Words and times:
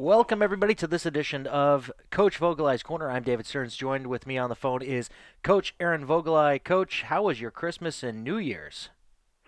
Welcome, 0.00 0.40
everybody, 0.40 0.74
to 0.76 0.86
this 0.86 1.04
edition 1.04 1.46
of 1.46 1.92
Coach 2.08 2.40
Vogelai's 2.40 2.82
Corner. 2.82 3.10
I'm 3.10 3.22
David 3.22 3.44
Stearns. 3.44 3.76
Joined 3.76 4.06
with 4.06 4.26
me 4.26 4.38
on 4.38 4.48
the 4.48 4.54
phone 4.54 4.80
is 4.80 5.10
Coach 5.42 5.74
Aaron 5.78 6.06
Vogelai. 6.06 6.64
Coach, 6.64 7.02
how 7.02 7.24
was 7.24 7.38
your 7.38 7.50
Christmas 7.50 8.02
and 8.02 8.24
New 8.24 8.38
Year's? 8.38 8.88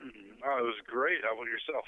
Oh, 0.03 0.59
it 0.59 0.63
was 0.63 0.75
great. 0.87 1.21
How 1.23 1.33
about 1.33 1.47
yourself? 1.47 1.87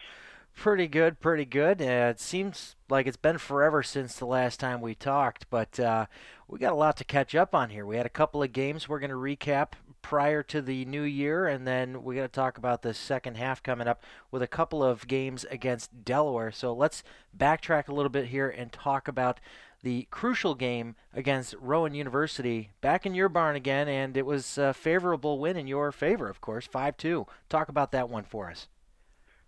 Pretty 0.57 0.89
good, 0.89 1.21
pretty 1.21 1.45
good. 1.45 1.83
Uh, 1.83 2.09
it 2.09 2.21
seems 2.21 2.75
like 2.89 3.07
it's 3.07 3.19
been 3.19 3.37
forever 3.37 3.83
since 3.83 4.17
the 4.17 4.25
last 4.25 4.61
time 4.61 4.81
we 4.81 4.95
talked, 4.95 5.45
but 5.51 5.79
uh, 5.79 6.07
we 6.49 6.59
got 6.59 6.73
a 6.73 6.77
lot 6.77 6.97
to 6.97 7.05
catch 7.05 7.35
up 7.35 7.55
on 7.55 7.69
here. 7.69 7.85
We 7.85 7.99
had 7.99 8.07
a 8.07 8.09
couple 8.09 8.43
of 8.43 8.55
games 8.55 8.89
we're 8.89 8.99
going 8.99 9.11
to 9.11 9.17
recap 9.17 9.73
prior 10.05 10.43
to 10.43 10.61
the 10.61 10.85
new 10.85 11.03
year, 11.03 11.47
and 11.49 11.67
then 11.67 12.03
we're 12.03 12.15
going 12.15 12.29
to 12.29 12.33
talk 12.33 12.59
about 12.59 12.83
the 12.83 12.93
second 12.93 13.39
half 13.39 13.63
coming 13.63 13.89
up 13.89 14.03
with 14.31 14.43
a 14.43 14.47
couple 14.47 14.85
of 14.85 15.09
games 15.09 15.47
against 15.51 16.05
Delaware. 16.05 16.53
So 16.53 16.75
let's 16.75 17.03
backtrack 17.37 17.89
a 17.89 17.95
little 17.95 18.11
bit 18.11 18.27
here 18.27 18.51
and 18.51 18.71
talk 18.71 19.09
about 19.09 19.41
the 19.83 20.07
crucial 20.11 20.55
game 20.55 20.95
against 21.15 21.55
Rowan 21.59 21.95
University 21.95 22.71
back 22.83 23.07
in 23.07 23.15
your 23.15 23.31
barn 23.31 23.57
again, 23.57 23.89
and 23.89 24.15
it 24.15 24.27
was 24.27 24.59
a 24.59 24.75
favorable 24.75 25.39
win 25.39 25.57
in 25.57 25.67
your 25.67 25.91
favor, 25.91 26.29
of 26.29 26.43
course, 26.43 26.67
5 26.67 26.99
2. 26.99 27.27
Talk 27.49 27.71
about 27.71 27.91
that 27.93 28.11
one 28.11 28.25
for 28.25 28.51
us. 28.51 28.69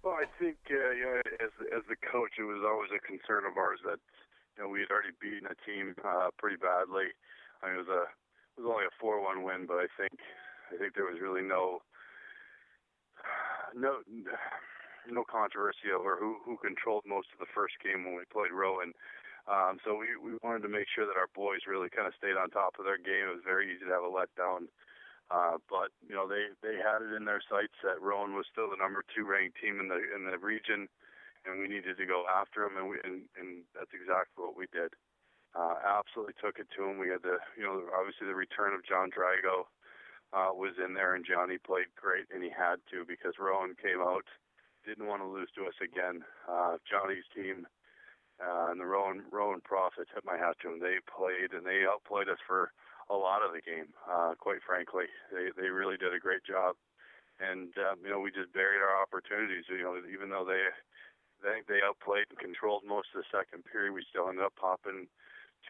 Well, 0.03 0.15
I 0.15 0.25
think 0.41 0.57
uh, 0.71 0.91
you 0.93 1.05
know, 1.05 1.21
as 1.39 1.51
as 1.77 1.83
the 1.87 1.97
coach, 1.97 2.33
it 2.39 2.45
was 2.45 2.65
always 2.65 2.91
a 2.97 3.07
concern 3.07 3.45
of 3.45 3.59
ours 3.59 3.81
that 3.85 3.99
you 4.57 4.63
know 4.63 4.71
we 4.71 4.81
had 4.81 4.91
already 4.91 5.13
beaten 5.21 5.49
a 5.51 5.57
team 5.69 5.95
uh, 6.03 6.29
pretty 6.39 6.57
badly. 6.57 7.13
I 7.63 7.67
mean, 7.67 7.75
it 7.75 7.79
was 7.79 7.93
a 7.93 8.03
it 8.57 8.65
was 8.65 8.73
only 8.73 8.87
a 8.87 8.95
four-one 8.99 9.43
win, 9.43 9.67
but 9.67 9.77
I 9.77 9.89
think 9.99 10.17
I 10.73 10.77
think 10.77 10.95
there 10.95 11.07
was 11.09 11.21
really 11.21 11.43
no 11.43 11.81
no 13.75 14.01
no 15.09 15.25
controversy 15.25 15.95
over 15.95 16.17
who 16.19 16.39
who 16.45 16.57
controlled 16.59 17.05
most 17.07 17.29
of 17.33 17.39
the 17.39 17.51
first 17.55 17.75
game 17.83 18.05
when 18.05 18.17
we 18.17 18.27
played 18.33 18.53
Rowan. 18.53 18.93
Um, 19.47 19.79
so 19.87 19.95
we 19.95 20.11
we 20.19 20.39
wanted 20.43 20.67
to 20.67 20.73
make 20.73 20.91
sure 20.91 21.07
that 21.07 21.19
our 21.19 21.31
boys 21.35 21.71
really 21.71 21.91
kind 21.91 22.09
of 22.09 22.19
stayed 22.19 22.35
on 22.35 22.51
top 22.51 22.79
of 22.79 22.85
their 22.85 22.99
game. 22.99 23.31
It 23.31 23.37
was 23.39 23.47
very 23.47 23.71
easy 23.71 23.87
to 23.87 23.95
have 23.95 24.07
a 24.07 24.11
letdown. 24.11 24.67
Uh, 25.27 25.59
but 25.67 25.91
you 26.07 26.15
know 26.15 26.27
they 26.27 26.55
they 26.63 26.79
had 26.79 27.03
it 27.03 27.11
in 27.15 27.27
their 27.27 27.43
sights 27.51 27.75
that 27.83 27.99
Rowan 27.99 28.39
was 28.39 28.47
still 28.51 28.71
the 28.71 28.79
number 28.79 29.03
two 29.11 29.27
ranked 29.27 29.59
team 29.59 29.83
in 29.83 29.91
the 29.91 29.99
in 30.15 30.23
the 30.23 30.39
region, 30.39 30.87
and 31.43 31.59
we 31.59 31.67
needed 31.67 31.99
to 31.99 32.07
go 32.07 32.27
after 32.31 32.63
them, 32.63 32.79
and 32.79 32.87
we 32.87 32.97
and, 33.03 33.27
and 33.35 33.67
that's 33.75 33.91
exactly 33.91 34.39
what 34.39 34.55
we 34.55 34.71
did. 34.71 34.95
Uh, 35.51 35.83
absolutely 35.83 36.35
took 36.39 36.63
it 36.63 36.71
to 36.79 36.87
him. 36.87 37.03
We 37.03 37.11
had 37.11 37.27
the 37.27 37.43
you 37.59 37.67
know 37.67 37.91
obviously 37.91 38.31
the 38.31 38.39
return 38.39 38.71
of 38.71 38.87
John 38.87 39.11
Drago, 39.11 39.67
uh, 40.33 40.51
was 40.53 40.75
in 40.83 40.95
there, 40.95 41.15
and 41.15 41.25
Johnny 41.25 41.59
played 41.59 41.93
great, 41.95 42.27
and 42.33 42.43
he 42.43 42.51
had 42.51 42.83
to 42.91 43.05
because 43.07 43.39
Rowan 43.39 43.75
came 43.79 44.01
out, 44.01 44.27
didn't 44.85 45.07
want 45.07 45.23
to 45.23 45.29
lose 45.29 45.51
to 45.55 45.67
us 45.67 45.79
again. 45.83 46.23
Uh, 46.49 46.79
Johnny's 46.87 47.27
team 47.35 47.67
uh, 48.43 48.71
and 48.71 48.81
the 48.81 48.87
Rowan 48.87 49.25
Rowan 49.31 49.61
Profs 49.65 49.97
hit 49.97 50.25
my 50.25 50.37
hat 50.37 50.57
to 50.61 50.69
them. 50.69 50.81
They 50.81 51.01
played 51.09 51.57
and 51.57 51.65
they 51.65 51.89
outplayed 51.89 52.29
us 52.29 52.41
for 52.47 52.73
a 53.09 53.17
lot 53.17 53.43
of 53.43 53.55
the 53.55 53.65
game. 53.65 53.95
Uh, 54.05 54.35
quite 54.39 54.61
frankly, 54.67 55.07
they 55.33 55.51
they 55.57 55.69
really 55.69 55.97
did 55.97 56.13
a 56.13 56.21
great 56.21 56.45
job, 56.45 56.77
and 57.41 57.73
um, 57.81 58.03
you 58.05 58.11
know 58.11 58.21
we 58.21 58.31
just 58.31 58.53
buried 58.53 58.83
our 58.83 59.01
opportunities. 59.01 59.65
You 59.71 59.83
know, 59.83 59.97
even 60.05 60.29
though 60.29 60.45
they 60.45 60.69
they 61.41 61.65
they 61.65 61.81
outplayed 61.81 62.29
and 62.29 62.39
controlled 62.39 62.85
most 62.85 63.09
of 63.15 63.25
the 63.25 63.33
second 63.33 63.65
period, 63.65 63.97
we 63.97 64.05
still 64.05 64.29
ended 64.29 64.45
up 64.45 64.55
popping 64.61 65.09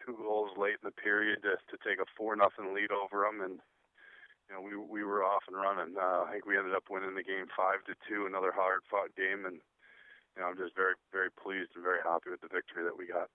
two 0.03 0.13
goals 0.19 0.51
late 0.57 0.77
in 0.83 0.85
the 0.85 0.99
period 0.99 1.41
to, 1.41 1.55
to 1.71 1.75
take 1.81 2.03
a 2.03 2.09
four 2.17 2.35
nothing 2.35 2.75
lead 2.75 2.91
over 2.91 3.23
them 3.25 3.41
and 3.41 3.59
you 4.47 4.55
know, 4.55 4.61
we 4.61 4.75
we 4.75 5.03
were 5.03 5.23
off 5.23 5.43
and 5.47 5.57
running. 5.57 5.95
Uh, 5.97 6.23
I 6.23 6.31
think 6.31 6.45
we 6.45 6.57
ended 6.57 6.75
up 6.75 6.85
winning 6.89 7.15
the 7.15 7.23
game 7.23 7.47
five 7.55 7.83
to 7.85 7.93
two. 8.07 8.25
Another 8.25 8.51
hard 8.55 8.81
fought 8.89 9.15
game, 9.15 9.45
and 9.45 9.59
you 10.35 10.41
know, 10.41 10.47
I'm 10.47 10.57
just 10.57 10.75
very 10.75 10.95
very 11.11 11.29
pleased 11.31 11.71
and 11.75 11.83
very 11.83 11.99
happy 12.03 12.29
with 12.29 12.41
the 12.41 12.47
victory 12.47 12.83
that 12.83 12.97
we 12.97 13.07
got. 13.07 13.29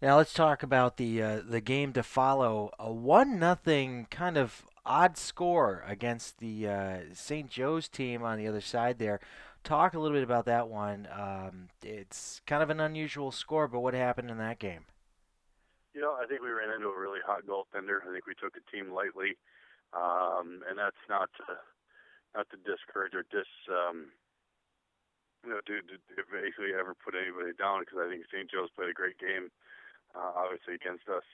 Now 0.00 0.16
let's 0.16 0.32
talk 0.32 0.62
about 0.62 0.96
the 0.96 1.22
uh, 1.22 1.40
the 1.46 1.60
game 1.60 1.92
to 1.94 2.02
follow. 2.02 2.70
A 2.78 2.90
one 2.92 3.38
nothing 3.38 4.06
kind 4.10 4.38
of 4.38 4.64
odd 4.86 5.18
score 5.18 5.84
against 5.86 6.38
the 6.38 6.68
uh, 6.68 6.98
St. 7.12 7.50
Joe's 7.50 7.88
team 7.88 8.22
on 8.22 8.38
the 8.38 8.46
other 8.46 8.62
side 8.62 8.98
there. 8.98 9.20
Talk 9.62 9.92
a 9.92 9.98
little 9.98 10.16
bit 10.16 10.24
about 10.24 10.46
that 10.46 10.68
one. 10.68 11.06
Um, 11.12 11.68
it's 11.82 12.40
kind 12.46 12.62
of 12.62 12.70
an 12.70 12.80
unusual 12.80 13.30
score, 13.30 13.68
but 13.68 13.80
what 13.80 13.92
happened 13.92 14.30
in 14.30 14.38
that 14.38 14.58
game? 14.58 14.86
You 15.94 16.00
know, 16.00 16.14
I 16.14 16.26
think 16.30 16.38
we 16.42 16.54
ran 16.54 16.70
into 16.70 16.86
a 16.86 16.98
really 16.98 17.18
hot 17.18 17.42
goaltender. 17.42 17.98
I 18.06 18.14
think 18.14 18.26
we 18.26 18.38
took 18.38 18.54
the 18.54 18.62
team 18.70 18.94
lightly, 18.94 19.34
um, 19.90 20.62
and 20.70 20.78
that's 20.78 21.02
not 21.10 21.30
to, 21.42 21.58
not 22.34 22.46
to 22.54 22.62
discourage 22.62 23.14
or 23.18 23.26
dis 23.26 23.48
um, 23.66 24.14
you 25.42 25.50
know 25.50 25.58
to, 25.66 25.74
to, 25.82 25.96
to 26.14 26.22
basically 26.30 26.78
ever 26.78 26.94
put 26.94 27.18
anybody 27.18 27.50
down 27.58 27.82
because 27.82 27.98
I 27.98 28.06
think 28.06 28.22
St. 28.30 28.46
Joe's 28.46 28.70
played 28.78 28.94
a 28.94 28.94
great 28.94 29.18
game, 29.18 29.50
uh, 30.14 30.30
obviously 30.38 30.78
against 30.78 31.10
us. 31.10 31.26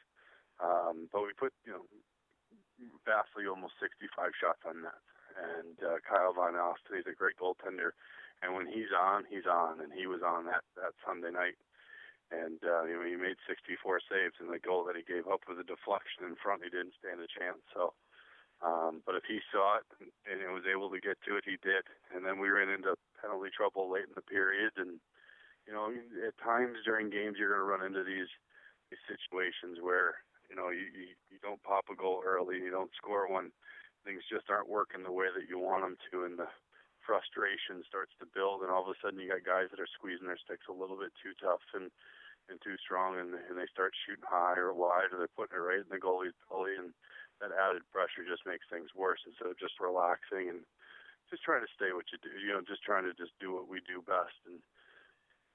Um, 0.57 1.13
but 1.13 1.21
we 1.21 1.37
put 1.37 1.53
you 1.69 1.77
know 1.77 1.85
vastly 3.05 3.45
almost 3.45 3.77
65 3.77 4.09
shots 4.41 4.65
on 4.65 4.89
net, 4.89 5.01
and 5.37 5.77
uh, 5.85 6.01
Kyle 6.01 6.33
Van 6.33 6.57
Austin, 6.57 6.97
he's 6.97 7.13
a 7.13 7.13
great 7.13 7.37
goaltender, 7.37 7.93
and 8.41 8.57
when 8.57 8.65
he's 8.65 8.93
on, 8.97 9.29
he's 9.29 9.45
on, 9.45 9.85
and 9.85 9.93
he 9.93 10.09
was 10.09 10.25
on 10.25 10.49
that 10.49 10.65
that 10.81 10.97
Sunday 11.05 11.29
night 11.29 11.61
and 12.31 12.59
uh, 12.65 12.85
you 12.85 12.99
know 12.99 13.07
he 13.07 13.15
made 13.15 13.39
64 13.47 14.03
saves, 14.11 14.37
and 14.43 14.51
the 14.51 14.63
goal 14.63 14.83
that 14.87 14.99
he 14.99 15.07
gave 15.07 15.31
up 15.31 15.47
was 15.47 15.59
a 15.59 15.67
deflection 15.67 16.27
in 16.27 16.35
front. 16.39 16.67
He 16.67 16.71
didn't 16.71 16.99
stand 16.99 17.23
a 17.23 17.31
chance. 17.31 17.63
So, 17.71 17.95
um, 18.65 19.03
but 19.07 19.15
if 19.15 19.25
he 19.29 19.39
saw 19.55 19.79
it 19.79 19.87
and, 20.27 20.43
and 20.43 20.55
was 20.55 20.67
able 20.67 20.91
to 20.91 21.03
get 21.03 21.21
to 21.27 21.39
it, 21.39 21.47
he 21.47 21.61
did. 21.63 21.87
And 22.11 22.27
then 22.27 22.43
we 22.43 22.51
ran 22.51 22.73
into 22.73 22.99
penalty 23.23 23.51
trouble 23.55 23.87
late 23.87 24.11
in 24.11 24.17
the 24.19 24.27
period, 24.27 24.75
and 24.77 24.99
you 25.67 25.73
know 25.75 25.91
at 26.27 26.35
times 26.43 26.83
during 26.83 27.11
games 27.11 27.39
you're 27.39 27.55
going 27.55 27.63
to 27.63 27.71
run 27.71 27.87
into 27.87 28.03
these 28.03 28.31
these 28.91 29.03
situations 29.07 29.79
where 29.83 30.19
you 30.51 30.57
know 30.59 30.75
you, 30.75 30.87
you 30.91 31.07
you 31.31 31.39
don't 31.43 31.63
pop 31.63 31.87
a 31.91 31.97
goal 31.97 32.23
early, 32.27 32.59
you 32.59 32.75
don't 32.75 32.95
score 32.99 33.31
one, 33.31 33.55
things 34.03 34.23
just 34.31 34.51
aren't 34.51 34.71
working 34.71 35.03
the 35.03 35.15
way 35.15 35.27
that 35.31 35.47
you 35.51 35.59
want 35.59 35.83
them 35.83 35.97
to, 36.11 36.27
and 36.27 36.39
the 36.39 36.51
frustration 37.07 37.87
starts 37.87 38.13
to 38.19 38.27
build, 38.27 38.67
and 38.67 38.71
all 38.75 38.83
of 38.83 38.91
a 38.91 38.99
sudden 38.99 39.23
you 39.23 39.31
got 39.31 39.47
guys 39.47 39.71
that 39.71 39.81
are 39.81 39.95
squeezing 39.95 40.27
their 40.27 40.43
sticks 40.43 40.67
a 40.67 40.75
little 40.75 40.99
bit 40.99 41.15
too 41.23 41.33
tough 41.39 41.63
and 41.73 41.89
and 42.47 42.63
too 42.63 42.79
strong, 42.79 43.19
and, 43.19 43.35
and 43.35 43.59
they 43.59 43.67
start 43.67 43.91
shooting 44.07 44.23
high 44.23 44.55
or 44.55 44.71
wide, 44.71 45.11
or 45.11 45.19
they're 45.19 45.39
putting 45.39 45.59
it 45.59 45.67
right 45.67 45.83
in 45.83 45.91
the 45.91 45.99
goalie's 45.99 46.37
belly, 46.47 46.79
and 46.79 46.95
that 47.43 47.51
added 47.51 47.83
pressure 47.91 48.23
just 48.23 48.47
makes 48.47 48.63
things 48.71 48.95
worse 48.95 49.19
instead 49.27 49.51
of 49.51 49.59
just 49.59 49.83
relaxing 49.83 50.47
and 50.47 50.63
just 51.27 51.43
trying 51.43 51.67
to 51.67 51.75
stay 51.75 51.91
what 51.91 52.07
you 52.15 52.19
do. 52.23 52.31
You 52.39 52.55
know, 52.55 52.63
just 52.63 52.87
trying 52.87 53.03
to 53.03 53.15
just 53.19 53.35
do 53.43 53.51
what 53.51 53.67
we 53.67 53.83
do 53.83 53.99
best, 54.07 54.39
and 54.47 54.63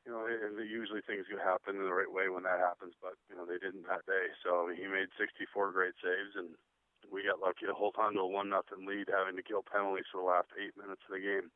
you 0.04 0.12
know, 0.12 0.26
and 0.26 0.58
usually 0.66 1.00
things 1.06 1.30
do 1.30 1.38
happen 1.38 1.78
in 1.78 1.86
the 1.86 1.94
right 1.94 2.10
way 2.10 2.28
when 2.28 2.44
that 2.44 2.60
happens, 2.60 2.98
but 3.00 3.16
you 3.30 3.40
know 3.40 3.48
they 3.48 3.62
didn't 3.62 3.88
that 3.88 4.04
day. 4.04 4.34
So 4.44 4.68
he 4.68 4.84
made 4.90 5.14
64 5.16 5.72
great 5.72 5.96
saves, 6.02 6.36
and 6.36 6.58
we 7.12 7.24
got 7.24 7.40
lucky 7.40 7.66
to 7.66 7.74
hold 7.74 7.96
on 8.00 8.14
to 8.14 8.20
a 8.20 8.28
one 8.28 8.50
nothing 8.50 8.88
lead, 8.88 9.10
having 9.16 9.36
to 9.36 9.44
kill 9.44 9.64
penalties 9.64 10.06
for 10.12 10.22
the 10.22 10.28
last 10.28 10.48
eight 10.62 10.74
minutes 10.82 11.02
of 11.08 11.16
the 11.16 11.22
game. 11.22 11.52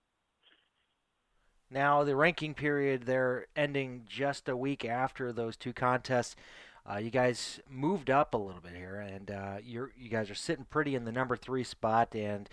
Now 1.72 2.04
the 2.04 2.16
ranking 2.16 2.54
period 2.54 3.04
they're 3.04 3.48
ending 3.56 4.04
just 4.08 4.48
a 4.48 4.56
week 4.56 4.86
after 4.86 5.32
those 5.32 5.58
two 5.58 5.74
contests. 5.74 6.36
Uh, 6.88 6.98
you 6.98 7.10
guys 7.10 7.60
moved 7.68 8.12
up 8.12 8.36
a 8.36 8.38
little 8.38 8.62
bit 8.62 8.76
here, 8.76 9.00
and 9.00 9.32
uh, 9.32 9.56
you 9.64 9.90
you 9.98 10.10
guys 10.10 10.30
are 10.30 10.36
sitting 10.36 10.66
pretty 10.70 10.94
in 10.94 11.06
the 11.06 11.12
number 11.12 11.36
three 11.36 11.64
spot, 11.64 12.14
and 12.14 12.48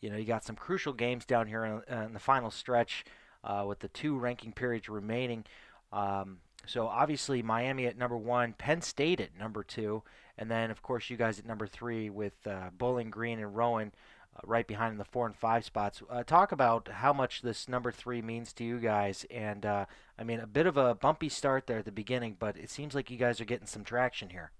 you 0.00 0.10
know 0.10 0.16
you 0.16 0.26
got 0.26 0.44
some 0.44 0.56
crucial 0.56 0.92
games 0.92 1.24
down 1.24 1.46
here 1.46 1.64
in, 1.64 1.94
in 1.94 2.12
the 2.12 2.18
final 2.18 2.50
stretch 2.50 3.04
uh, 3.44 3.64
with 3.66 3.78
the 3.78 3.88
two 3.88 4.18
ranking 4.18 4.52
periods 4.52 4.88
remaining. 4.88 5.44
Um, 5.90 6.38
so 6.66 6.86
obviously 6.86 7.42
Miami 7.42 7.86
at 7.86 7.96
number 7.96 8.16
one, 8.16 8.52
Penn 8.52 8.82
State 8.82 9.20
at 9.20 9.38
number 9.38 9.62
two, 9.62 10.02
and 10.36 10.50
then 10.50 10.70
of 10.70 10.82
course 10.82 11.10
you 11.10 11.16
guys 11.16 11.38
at 11.38 11.46
number 11.46 11.66
three 11.66 12.10
with 12.10 12.46
uh, 12.46 12.70
Bowling 12.76 13.10
Green 13.10 13.38
and 13.38 13.56
Rowan 13.56 13.92
uh, 14.36 14.40
right 14.44 14.66
behind 14.66 14.92
in 14.92 14.98
the 14.98 15.04
four 15.04 15.26
and 15.26 15.36
five 15.36 15.64
spots. 15.64 16.02
Uh, 16.10 16.22
talk 16.22 16.52
about 16.52 16.88
how 16.88 17.12
much 17.12 17.42
this 17.42 17.68
number 17.68 17.90
three 17.90 18.22
means 18.22 18.52
to 18.54 18.64
you 18.64 18.78
guys, 18.78 19.24
and 19.30 19.64
uh, 19.64 19.86
I 20.18 20.24
mean 20.24 20.40
a 20.40 20.46
bit 20.46 20.66
of 20.66 20.76
a 20.76 20.94
bumpy 20.94 21.28
start 21.28 21.66
there 21.66 21.78
at 21.78 21.84
the 21.84 21.92
beginning, 21.92 22.36
but 22.38 22.56
it 22.56 22.70
seems 22.70 22.94
like 22.94 23.10
you 23.10 23.16
guys 23.16 23.40
are 23.40 23.46
getting 23.46 23.66
some 23.66 23.84
traction 23.84 24.30
here. 24.30 24.52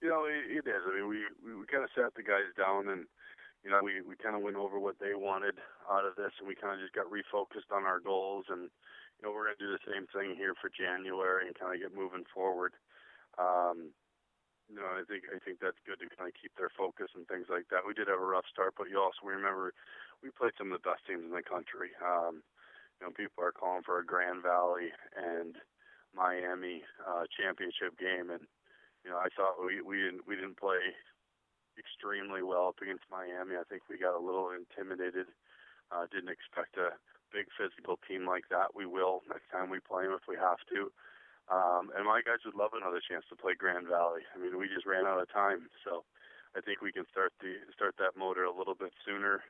You 0.00 0.08
know, 0.08 0.24
it, 0.24 0.64
it 0.64 0.68
is. 0.68 0.82
I 0.86 0.94
mean, 0.94 1.08
we 1.08 1.18
we, 1.44 1.60
we 1.60 1.66
kind 1.66 1.84
of 1.84 1.90
sat 1.94 2.14
the 2.14 2.22
guys 2.22 2.54
down 2.56 2.88
and 2.88 3.06
you 3.64 3.70
know, 3.70 3.80
we, 3.82 4.00
we 4.02 4.14
kind 4.14 4.36
of 4.36 4.42
went 4.42 4.56
over 4.56 4.78
what 4.78 4.98
they 5.02 5.18
wanted 5.18 5.58
out 5.90 6.06
of 6.06 6.14
this, 6.14 6.32
and 6.38 6.46
we 6.46 6.54
kind 6.54 6.74
of 6.74 6.80
just 6.80 6.94
got 6.94 7.10
refocused 7.10 7.74
on 7.74 7.84
our 7.84 7.98
goals. 7.98 8.46
And 8.48 8.70
you 9.18 9.22
know, 9.26 9.34
we're 9.34 9.50
going 9.50 9.58
to 9.58 9.66
do 9.66 9.74
the 9.74 9.88
same 9.88 10.06
thing 10.14 10.38
here 10.38 10.54
for 10.54 10.70
January 10.70 11.46
and 11.46 11.58
kind 11.58 11.74
of 11.74 11.82
get 11.82 11.96
moving 11.96 12.22
forward. 12.30 12.78
Um, 13.34 13.90
you 14.68 14.76
know, 14.76 14.86
I 14.86 15.02
think 15.08 15.24
I 15.32 15.40
think 15.40 15.58
that's 15.58 15.80
good 15.88 15.98
to 15.98 16.12
kind 16.12 16.28
of 16.28 16.36
keep 16.36 16.52
their 16.54 16.70
focus 16.70 17.08
and 17.16 17.24
things 17.26 17.48
like 17.48 17.72
that. 17.72 17.88
We 17.88 17.96
did 17.96 18.12
have 18.12 18.20
a 18.20 18.30
rough 18.30 18.46
start, 18.52 18.76
but 18.76 18.92
you 18.92 19.00
also 19.00 19.24
remember 19.24 19.72
we 20.22 20.28
played 20.30 20.52
some 20.60 20.70
of 20.70 20.78
the 20.78 20.86
best 20.86 21.08
teams 21.08 21.24
in 21.24 21.32
the 21.32 21.42
country. 21.42 21.96
Um, 22.04 22.44
you 23.00 23.08
know, 23.08 23.12
people 23.16 23.42
are 23.42 23.54
calling 23.54 23.82
for 23.82 23.98
a 23.98 24.06
Grand 24.06 24.44
Valley 24.44 24.92
and 25.16 25.56
Miami 26.12 26.84
uh, 27.00 27.24
championship 27.32 27.96
game, 27.96 28.28
and 28.28 28.44
you 29.04 29.10
know, 29.10 29.18
I 29.18 29.32
thought 29.32 29.56
we 29.56 29.80
we 29.80 30.04
didn't 30.04 30.28
we 30.28 30.36
didn't 30.36 30.60
play 30.60 30.92
extremely 31.78 32.42
well 32.42 32.74
up 32.74 32.82
against 32.82 33.06
Miami. 33.10 33.56
I 33.56 33.64
think 33.64 33.86
we 33.88 33.98
got 33.98 34.18
a 34.18 34.22
little 34.22 34.50
intimidated. 34.50 35.30
Uh, 35.88 36.04
didn't 36.10 36.34
expect 36.34 36.76
a 36.76 36.98
big 37.32 37.48
physical 37.56 37.96
team 38.04 38.26
like 38.26 38.48
that. 38.50 38.74
We 38.74 38.84
will 38.84 39.22
next 39.28 39.48
time 39.48 39.70
we 39.70 39.80
play 39.80 40.04
them 40.04 40.16
if 40.18 40.26
we 40.28 40.36
have 40.36 40.60
to. 40.74 40.92
Um, 41.48 41.88
and 41.96 42.04
my 42.04 42.20
guys 42.20 42.44
would 42.44 42.58
love 42.58 42.76
another 42.76 43.00
chance 43.00 43.24
to 43.32 43.36
play 43.36 43.56
Grand 43.56 43.88
Valley. 43.88 44.20
I 44.32 44.36
mean, 44.36 44.60
we 44.60 44.68
just 44.68 44.84
ran 44.84 45.08
out 45.08 45.20
of 45.20 45.32
time, 45.32 45.72
so 45.80 46.04
I 46.52 46.60
think 46.60 46.84
we 46.84 46.92
can 46.92 47.08
start 47.08 47.32
the 47.40 47.56
start 47.72 47.96
that 47.96 48.20
motor 48.20 48.44
a 48.44 48.52
little 48.52 48.76
bit 48.76 48.92
sooner. 49.04 49.44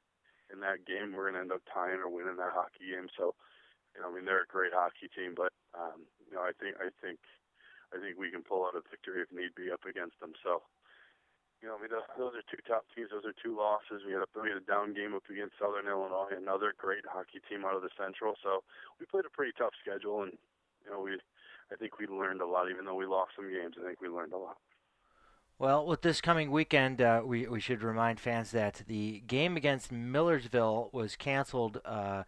In 0.48 0.62
that 0.62 0.86
game, 0.86 1.12
we're 1.12 1.28
gonna 1.28 1.42
end 1.42 1.52
up 1.52 1.66
tying 1.66 1.98
or 1.98 2.08
winning 2.08 2.38
that 2.38 2.54
hockey 2.54 2.94
game. 2.94 3.10
So, 3.18 3.34
you 3.92 4.00
know, 4.00 4.08
I 4.08 4.14
mean, 4.14 4.24
they're 4.24 4.46
a 4.46 4.54
great 4.54 4.72
hockey 4.72 5.10
team, 5.10 5.34
but 5.34 5.52
um, 5.74 6.06
you 6.24 6.38
know, 6.38 6.42
I 6.46 6.54
think 6.54 6.78
I 6.78 6.94
think 7.02 7.18
I 7.92 7.98
think 7.98 8.14
we 8.14 8.30
can 8.30 8.46
pull 8.46 8.64
out 8.64 8.78
a 8.78 8.82
victory 8.86 9.20
if 9.20 9.34
need 9.34 9.58
be 9.58 9.74
up 9.74 9.84
against 9.84 10.20
them. 10.20 10.32
So, 10.42 10.62
you 11.62 11.66
know, 11.66 11.74
I 11.74 11.82
mean, 11.82 11.90
those 11.90 12.34
are 12.38 12.46
two 12.46 12.62
top 12.66 12.86
teams. 12.94 13.10
Those 13.10 13.26
are 13.26 13.34
two 13.34 13.56
losses. 13.56 14.06
We 14.06 14.14
had 14.14 14.22
a 14.22 14.30
we 14.38 14.48
had 14.48 14.62
a 14.62 14.68
down 14.68 14.94
game 14.94 15.14
up 15.14 15.26
against 15.26 15.58
Southern 15.58 15.90
Illinois, 15.90 16.30
another 16.36 16.72
great 16.78 17.02
hockey 17.02 17.42
team 17.50 17.64
out 17.64 17.74
of 17.74 17.82
the 17.82 17.90
Central. 17.98 18.34
So 18.42 18.62
we 19.00 19.06
played 19.06 19.26
a 19.26 19.34
pretty 19.34 19.52
tough 19.58 19.74
schedule, 19.82 20.22
and 20.22 20.38
you 20.84 20.90
know, 20.90 21.00
we 21.02 21.18
I 21.72 21.76
think 21.76 21.98
we 21.98 22.06
learned 22.06 22.40
a 22.40 22.46
lot, 22.46 22.70
even 22.70 22.84
though 22.84 22.94
we 22.94 23.06
lost 23.06 23.32
some 23.34 23.50
games. 23.50 23.74
I 23.78 23.86
think 23.86 24.00
we 24.00 24.08
learned 24.08 24.32
a 24.32 24.38
lot. 24.38 24.56
Well, 25.58 25.84
with 25.84 26.02
this 26.02 26.20
coming 26.20 26.52
weekend, 26.52 27.02
uh, 27.02 27.22
we 27.24 27.48
we 27.48 27.60
should 27.60 27.82
remind 27.82 28.20
fans 28.20 28.52
that 28.52 28.82
the 28.86 29.24
game 29.26 29.56
against 29.56 29.90
Millersville 29.90 30.90
was 30.92 31.16
canceled, 31.16 31.80
uh, 31.84 32.22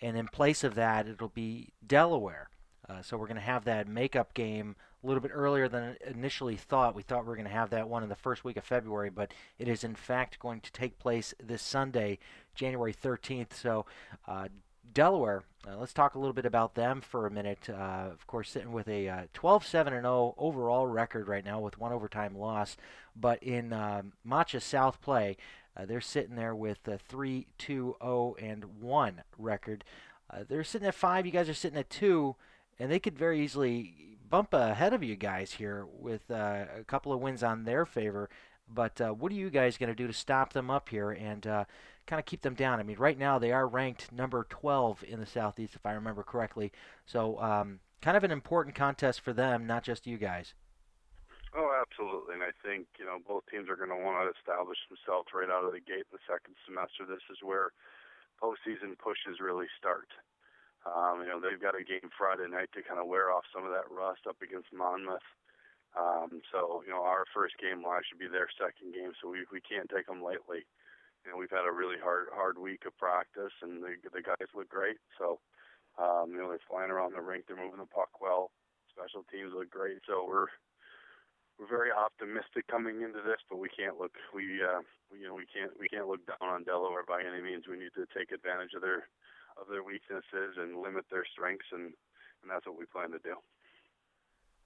and 0.00 0.16
in 0.16 0.28
place 0.28 0.62
of 0.62 0.76
that, 0.76 1.08
it'll 1.08 1.28
be 1.28 1.72
Delaware. 1.84 2.50
Uh, 2.88 3.02
so 3.02 3.16
we're 3.16 3.26
going 3.26 3.34
to 3.34 3.42
have 3.42 3.64
that 3.64 3.88
makeup 3.88 4.32
game 4.32 4.76
a 5.06 5.08
little 5.08 5.22
bit 5.22 5.30
earlier 5.32 5.68
than 5.68 5.96
initially 6.04 6.56
thought. 6.56 6.96
We 6.96 7.02
thought 7.02 7.22
we 7.22 7.28
were 7.28 7.36
going 7.36 7.46
to 7.46 7.52
have 7.52 7.70
that 7.70 7.88
one 7.88 8.02
in 8.02 8.08
the 8.08 8.16
first 8.16 8.44
week 8.44 8.56
of 8.56 8.64
February, 8.64 9.08
but 9.08 9.32
it 9.56 9.68
is 9.68 9.84
in 9.84 9.94
fact 9.94 10.40
going 10.40 10.60
to 10.60 10.72
take 10.72 10.98
place 10.98 11.32
this 11.40 11.62
Sunday, 11.62 12.18
January 12.56 12.92
13th. 12.92 13.52
So 13.54 13.86
uh, 14.26 14.48
Delaware, 14.92 15.44
uh, 15.66 15.76
let's 15.76 15.92
talk 15.92 16.16
a 16.16 16.18
little 16.18 16.32
bit 16.32 16.44
about 16.44 16.74
them 16.74 17.00
for 17.00 17.24
a 17.24 17.30
minute. 17.30 17.68
Uh, 17.70 18.08
of 18.10 18.26
course, 18.26 18.50
sitting 18.50 18.72
with 18.72 18.88
a 18.88 19.28
12 19.32 19.62
uh, 19.62 19.64
7 19.64 19.92
0 19.92 20.34
overall 20.38 20.88
record 20.88 21.28
right 21.28 21.44
now 21.44 21.60
with 21.60 21.78
one 21.78 21.92
overtime 21.92 22.36
loss. 22.36 22.76
But 23.14 23.40
in 23.44 23.72
um, 23.72 24.12
MACHA 24.26 24.60
South 24.60 25.00
play, 25.00 25.36
uh, 25.76 25.86
they're 25.86 26.00
sitting 26.00 26.34
there 26.34 26.54
with 26.54 26.86
a 26.88 26.98
3 26.98 27.46
2 27.58 27.96
0 28.02 28.36
and 28.40 28.80
1 28.80 29.22
record. 29.38 29.84
Uh, 30.28 30.38
they're 30.48 30.64
sitting 30.64 30.88
at 30.88 30.96
5, 30.96 31.26
you 31.26 31.32
guys 31.32 31.48
are 31.48 31.54
sitting 31.54 31.78
at 31.78 31.90
2, 31.90 32.34
and 32.80 32.90
they 32.90 32.98
could 32.98 33.16
very 33.16 33.40
easily 33.40 34.05
bump 34.28 34.54
ahead 34.54 34.92
of 34.92 35.02
you 35.02 35.16
guys 35.16 35.52
here 35.52 35.86
with 35.98 36.30
uh, 36.30 36.64
a 36.78 36.84
couple 36.84 37.12
of 37.12 37.20
wins 37.20 37.42
on 37.42 37.64
their 37.64 37.86
favor. 37.86 38.28
But 38.68 39.00
what 39.16 39.30
are 39.30 39.36
you 39.36 39.50
guys 39.50 39.78
going 39.78 39.90
to 39.90 39.94
do 39.94 40.08
to 40.08 40.12
stop 40.12 40.52
them 40.52 40.70
up 40.70 40.88
here 40.88 41.12
and 41.12 41.46
kind 42.06 42.20
of 42.20 42.26
keep 42.26 42.42
them 42.42 42.54
down. 42.54 42.80
I 42.80 42.82
mean, 42.82 42.98
right 42.98 43.18
now 43.18 43.38
they 43.38 43.52
are 43.52 43.66
ranked 43.66 44.12
number 44.12 44.46
12 44.48 45.04
in 45.04 45.20
the 45.20 45.26
Southeast, 45.26 45.74
if 45.74 45.84
I 45.84 45.92
remember 45.92 46.22
correctly. 46.22 46.72
So, 47.04 47.40
um, 47.40 47.80
kind 48.00 48.16
of 48.16 48.24
an 48.24 48.30
important 48.30 48.74
contest 48.74 49.20
for 49.20 49.32
them, 49.32 49.66
not 49.66 49.82
just 49.82 50.06
you 50.06 50.16
guys. 50.16 50.54
Oh, 51.56 51.72
absolutely. 51.74 52.34
And 52.34 52.42
I 52.42 52.52
think, 52.62 52.86
you 52.98 53.04
know, 53.04 53.18
both 53.26 53.44
teams 53.50 53.68
are 53.68 53.76
going 53.76 53.90
to 53.90 53.96
want 53.96 54.22
to 54.22 54.30
establish 54.38 54.78
themselves 54.88 55.28
right 55.34 55.50
out 55.50 55.64
of 55.64 55.72
the 55.72 55.80
gate 55.80 56.06
in 56.06 56.14
the 56.14 56.26
second 56.28 56.54
semester. 56.62 57.08
This 57.08 57.24
is 57.32 57.42
where 57.42 57.72
postseason 58.38 58.94
pushes 58.98 59.40
really 59.40 59.66
start. 59.78 60.08
Um, 60.86 61.26
you 61.26 61.28
know, 61.28 61.42
they've 61.42 61.60
got 61.60 61.74
a 61.74 61.82
game 61.82 62.06
Friday 62.14 62.46
night 62.46 62.70
to 62.78 62.86
kind 62.86 63.02
of 63.02 63.10
wear 63.10 63.34
off 63.34 63.42
some 63.50 63.66
of 63.66 63.74
that 63.74 63.90
rust 63.90 64.22
up 64.30 64.38
against 64.38 64.70
Monmouth. 64.70 65.26
Um, 65.98 66.44
so, 66.52 66.84
you 66.86 66.92
know, 66.92 67.02
our 67.02 67.24
first 67.34 67.58
game 67.58 67.82
will 67.82 67.96
actually 67.96 68.22
be 68.22 68.30
their 68.30 68.52
second 68.54 68.92
game, 68.92 69.16
so 69.18 69.32
we, 69.32 69.48
we 69.50 69.64
can't 69.64 69.88
take 69.88 70.06
them 70.06 70.22
lightly 70.22 70.68
you 71.26 71.34
know, 71.34 71.42
we've 71.42 71.50
had 71.50 71.66
a 71.66 71.74
really 71.74 71.98
hard 71.98 72.30
hard 72.30 72.54
week 72.54 72.86
of 72.86 72.94
practice, 72.94 73.52
and 73.60 73.82
the 73.82 73.98
the 74.14 74.22
guys 74.22 74.46
look 74.54 74.70
great. 74.70 75.02
So, 75.18 75.42
um, 75.98 76.30
you 76.30 76.38
know, 76.38 76.46
they're 76.46 76.70
flying 76.70 76.94
around 76.94 77.18
the 77.18 77.20
rink, 77.20 77.50
they're 77.50 77.58
moving 77.58 77.82
the 77.82 77.90
puck 77.90 78.22
well. 78.22 78.54
Special 78.94 79.26
teams 79.26 79.50
look 79.50 79.68
great. 79.68 79.98
So 80.06 80.22
we're 80.22 80.46
we're 81.58 81.66
very 81.66 81.90
optimistic 81.90 82.70
coming 82.70 83.02
into 83.02 83.26
this, 83.26 83.42
but 83.50 83.58
we 83.58 83.68
can't 83.74 83.98
look 83.98 84.14
we 84.30 84.62
uh, 84.62 84.86
you 85.10 85.26
know 85.26 85.34
we 85.34 85.50
can't 85.50 85.74
we 85.74 85.90
can't 85.90 86.06
look 86.06 86.22
down 86.30 86.46
on 86.46 86.62
Delaware 86.62 87.02
by 87.02 87.26
any 87.26 87.42
means. 87.42 87.66
We 87.66 87.76
need 87.76 87.92
to 87.98 88.06
take 88.14 88.30
advantage 88.30 88.78
of 88.78 88.86
their 88.86 89.10
of 89.60 89.68
their 89.68 89.82
weaknesses 89.82 90.56
and 90.58 90.80
limit 90.80 91.04
their 91.10 91.24
strengths, 91.24 91.66
and 91.72 91.92
and 92.42 92.50
that's 92.50 92.66
what 92.66 92.78
we 92.78 92.84
plan 92.86 93.10
to 93.10 93.18
do. 93.18 93.36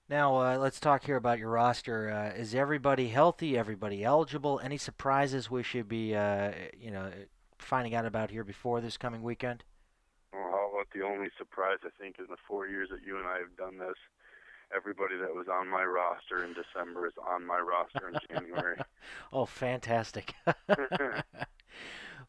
Now, 0.09 0.35
uh, 0.35 0.57
let's 0.57 0.79
talk 0.79 1.05
here 1.05 1.15
about 1.15 1.39
your 1.39 1.49
roster. 1.49 2.09
Uh, 2.09 2.37
is 2.37 2.53
everybody 2.53 3.07
healthy? 3.07 3.57
Everybody 3.57 4.03
eligible? 4.03 4.59
Any 4.61 4.77
surprises 4.77 5.49
we 5.49 5.63
should 5.63 5.87
be, 5.87 6.13
uh, 6.13 6.51
you 6.77 6.91
know, 6.91 7.09
finding 7.57 7.95
out 7.95 8.05
about 8.05 8.29
here 8.29 8.43
before 8.43 8.81
this 8.81 8.97
coming 8.97 9.23
weekend? 9.23 9.63
Well, 10.33 10.43
how 10.51 10.69
about 10.73 10.87
the 10.93 11.03
only 11.05 11.29
surprise 11.37 11.77
I 11.85 11.89
think 11.97 12.17
in 12.19 12.25
the 12.29 12.35
four 12.45 12.67
years 12.67 12.89
that 12.91 13.03
you 13.05 13.17
and 13.17 13.25
I 13.25 13.37
have 13.37 13.55
done 13.57 13.77
this? 13.77 13.95
Everybody 14.75 15.15
that 15.17 15.33
was 15.33 15.47
on 15.47 15.69
my 15.69 15.83
roster 15.83 16.43
in 16.43 16.53
December 16.53 17.07
is 17.07 17.13
on 17.29 17.45
my 17.45 17.59
roster 17.59 18.09
in 18.09 18.15
January. 18.31 18.77
oh, 19.31 19.45
fantastic! 19.45 20.33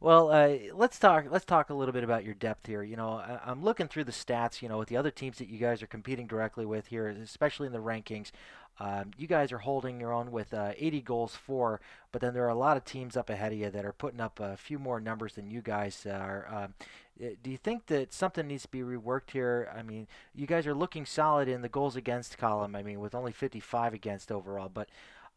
Well, 0.02 0.32
uh, 0.32 0.56
let's 0.74 0.98
talk. 0.98 1.26
Let's 1.30 1.44
talk 1.44 1.70
a 1.70 1.74
little 1.74 1.92
bit 1.92 2.02
about 2.02 2.24
your 2.24 2.34
depth 2.34 2.66
here. 2.66 2.82
You 2.82 2.96
know, 2.96 3.22
I, 3.46 3.52
am 3.52 3.62
looking 3.62 3.86
through 3.86 4.02
the 4.02 4.10
stats. 4.10 4.60
You 4.60 4.68
know, 4.68 4.76
with 4.76 4.88
the 4.88 4.96
other 4.96 5.12
teams 5.12 5.38
that 5.38 5.48
you 5.48 5.58
guys 5.58 5.80
are 5.80 5.86
competing 5.86 6.26
directly 6.26 6.66
with 6.66 6.88
here, 6.88 7.06
especially 7.06 7.68
in 7.68 7.72
the 7.72 7.78
rankings. 7.78 8.32
Um, 8.80 9.12
you 9.16 9.28
guys 9.28 9.52
are 9.52 9.58
holding 9.58 10.00
your 10.00 10.12
own 10.12 10.32
with 10.32 10.52
uh, 10.54 10.72
80 10.76 11.02
goals 11.02 11.36
for, 11.36 11.80
but 12.10 12.20
then 12.20 12.34
there 12.34 12.44
are 12.44 12.48
a 12.48 12.54
lot 12.54 12.76
of 12.76 12.84
teams 12.84 13.16
up 13.16 13.30
ahead 13.30 13.52
of 13.52 13.58
you 13.58 13.70
that 13.70 13.84
are 13.84 13.92
putting 13.92 14.20
up 14.20 14.40
a 14.40 14.56
few 14.56 14.78
more 14.78 14.98
numbers 14.98 15.34
than 15.34 15.50
you 15.50 15.60
guys 15.60 16.04
are. 16.04 16.48
Um, 16.50 16.74
do 17.20 17.50
you 17.50 17.58
think 17.58 17.86
that 17.86 18.12
something 18.12 18.48
needs 18.48 18.62
to 18.62 18.68
be 18.68 18.80
reworked 18.80 19.30
here? 19.30 19.70
I 19.76 19.82
mean, 19.82 20.08
you 20.34 20.48
guys 20.48 20.66
are 20.66 20.74
looking 20.74 21.06
solid 21.06 21.46
in 21.46 21.62
the 21.62 21.68
goals 21.68 21.94
against 21.94 22.38
column. 22.38 22.74
I 22.74 22.82
mean, 22.82 22.98
with 22.98 23.14
only 23.14 23.30
55 23.30 23.94
against 23.94 24.32
overall, 24.32 24.70
but 24.72 24.88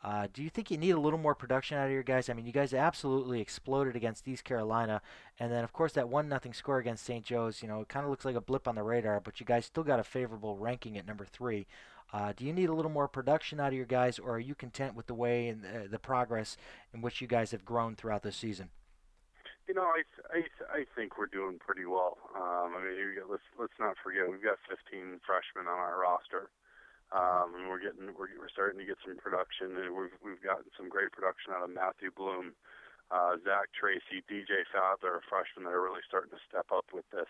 uh, 0.06 0.28
do 0.32 0.44
you 0.44 0.52
think 0.52 0.70
you 0.70 0.78
need 0.78 0.92
a 0.92 1.00
little 1.00 1.18
more 1.18 1.34
production 1.34 1.80
out 1.80 1.88
of 1.88 1.92
your 1.92 2.04
guys? 2.04 2.30
I 2.30 2.34
mean, 2.34 2.46
you 2.46 2.52
guys 2.52 2.76
absolutely 2.76 3.42
exploded 3.42 3.96
against 3.96 4.28
East 4.28 4.44
Carolina, 4.44 5.02
and 5.40 5.52
then 5.52 5.64
of 5.64 5.74
course 5.74 5.94
that 5.94 6.08
one 6.08 6.30
nothing 6.30 6.54
score 6.54 6.78
against 6.78 7.04
St. 7.04 7.26
Joe's. 7.26 7.64
You 7.64 7.68
know, 7.68 7.82
it 7.82 7.90
kind 7.90 8.04
of 8.04 8.12
looks 8.12 8.24
like 8.24 8.36
a 8.36 8.42
blip 8.42 8.68
on 8.68 8.76
the 8.76 8.84
radar, 8.84 9.20
but 9.20 9.40
you 9.40 9.48
guys 9.48 9.66
still 9.66 9.82
got 9.82 10.00
a 10.00 10.04
favorable 10.04 10.58
ranking 10.58 10.96
at 10.96 11.08
number 11.08 11.26
three. 11.26 11.66
Uh, 12.14 12.34
do 12.38 12.46
you 12.46 12.54
need 12.54 12.70
a 12.70 12.74
little 12.74 12.92
more 12.92 13.08
production 13.08 13.60
out 13.60 13.70
of 13.70 13.74
your 13.74 13.88
guys, 13.88 14.20
or 14.20 14.36
are 14.36 14.40
you 14.40 14.54
content 14.54 14.94
with 14.94 15.08
the 15.08 15.16
way 15.16 15.48
and 15.48 15.66
uh, 15.66 15.88
the 15.90 15.98
progress 15.98 16.56
in 16.94 17.02
which 17.02 17.20
you 17.20 17.26
guys 17.26 17.50
have 17.50 17.66
grown 17.66 17.96
throughout 17.96 18.22
the 18.22 18.32
season? 18.32 18.70
You 19.68 19.74
know, 19.74 19.90
I 19.90 20.04
I 20.32 20.44
I 20.82 20.86
think 20.96 21.18
we're 21.18 21.26
doing 21.26 21.58
pretty 21.58 21.86
well. 21.86 22.20
Um, 22.36 22.76
I 22.78 22.84
mean, 22.86 23.26
let's 23.28 23.42
let's 23.58 23.74
not 23.80 23.96
forget 24.04 24.30
we've 24.30 24.44
got 24.44 24.60
15 24.70 25.20
freshmen 25.26 25.66
on 25.66 25.80
our 25.80 26.00
roster. 26.00 26.52
Um, 27.14 27.54
and 27.54 27.70
we're 27.70 27.84
getting 27.84 28.10
we're, 28.18 28.34
we're 28.34 28.50
starting 28.50 28.82
to 28.82 28.88
get 28.88 28.98
some 29.06 29.18
production, 29.22 29.78
and 29.78 29.94
we've 29.94 30.18
we've 30.26 30.42
gotten 30.42 30.66
some 30.74 30.90
great 30.90 31.14
production 31.14 31.54
out 31.54 31.62
of 31.62 31.70
Matthew 31.70 32.10
Bloom, 32.10 32.58
uh, 33.14 33.38
Zach 33.46 33.70
Tracy, 33.78 34.26
DJ 34.26 34.66
Sadler, 34.74 35.22
freshmen 35.30 35.70
that 35.70 35.76
are 35.78 35.86
really 35.86 36.06
starting 36.08 36.34
to 36.34 36.42
step 36.50 36.66
up 36.74 36.90
with 36.90 37.06
this. 37.14 37.30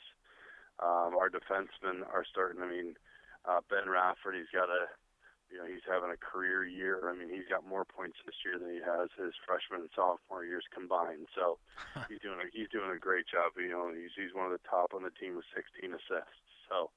Um, 0.80 1.16
our 1.20 1.28
defensemen 1.28 2.08
are 2.08 2.24
starting. 2.24 2.64
I 2.64 2.70
mean, 2.72 2.96
uh, 3.44 3.60
Ben 3.68 3.88
Rafford, 3.92 4.40
he's 4.40 4.52
got 4.56 4.72
a 4.72 4.88
you 5.52 5.60
know 5.60 5.68
he's 5.68 5.86
having 5.86 6.12
a 6.12 6.20
career 6.20 6.64
year. 6.64 7.12
I 7.12 7.14
mean, 7.14 7.28
he's 7.28 7.48
got 7.52 7.68
more 7.68 7.84
points 7.84 8.18
this 8.24 8.40
year 8.48 8.56
than 8.56 8.72
he 8.72 8.80
has 8.80 9.12
his 9.20 9.36
freshman 9.44 9.84
and 9.84 9.92
sophomore 9.92 10.48
years 10.48 10.66
combined. 10.72 11.28
So 11.36 11.60
he's 12.08 12.24
doing 12.24 12.40
a, 12.40 12.48
he's 12.52 12.72
doing 12.72 12.96
a 12.96 13.00
great 13.00 13.28
job. 13.28 13.60
You 13.60 13.76
know, 13.76 13.92
he's 13.92 14.16
he's 14.16 14.32
one 14.32 14.48
of 14.48 14.56
the 14.56 14.68
top 14.68 14.96
on 14.96 15.04
the 15.04 15.14
team 15.14 15.36
with 15.36 15.48
16 15.52 15.92
assists. 15.92 16.44
So 16.72 16.90